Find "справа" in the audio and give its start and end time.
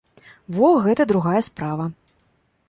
1.49-1.85